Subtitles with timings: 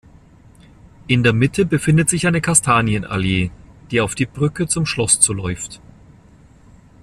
[1.05, 3.51] In der Mitte befindet sich eine Kastanienallee,
[3.91, 5.79] die auf die Brücke zum Schloss zuläuft.